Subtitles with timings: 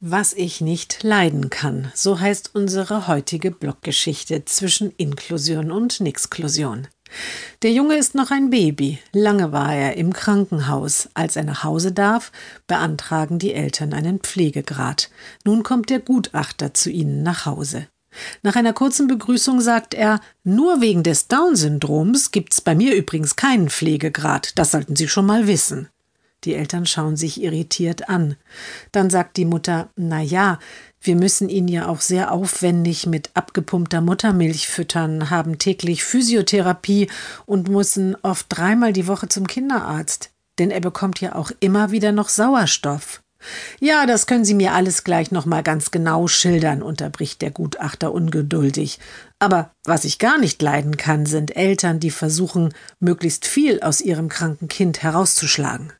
[0.00, 6.86] Was ich nicht leiden kann, so heißt unsere heutige Bloggeschichte zwischen Inklusion und Nixklusion.
[7.62, 8.98] Der Junge ist noch ein Baby.
[9.12, 11.08] Lange war er im Krankenhaus.
[11.14, 12.30] Als er nach Hause darf,
[12.66, 15.08] beantragen die Eltern einen Pflegegrad.
[15.44, 17.86] Nun kommt der Gutachter zu ihnen nach Hause.
[18.42, 23.70] Nach einer kurzen Begrüßung sagt er, nur wegen des Down-Syndroms gibt's bei mir übrigens keinen
[23.70, 24.58] Pflegegrad.
[24.58, 25.88] Das sollten Sie schon mal wissen.
[26.44, 28.36] Die Eltern schauen sich irritiert an.
[28.92, 30.58] Dann sagt die Mutter, na ja,
[31.00, 37.08] wir müssen ihn ja auch sehr aufwendig mit abgepumpter Muttermilch füttern, haben täglich Physiotherapie
[37.46, 40.30] und müssen oft dreimal die Woche zum Kinderarzt.
[40.58, 43.22] Denn er bekommt ja auch immer wieder noch Sauerstoff.
[43.80, 48.12] Ja, das können Sie mir alles gleich noch mal ganz genau schildern, unterbricht der Gutachter
[48.12, 48.98] ungeduldig.
[49.38, 54.28] Aber was ich gar nicht leiden kann, sind Eltern, die versuchen, möglichst viel aus ihrem
[54.28, 55.92] kranken Kind herauszuschlagen.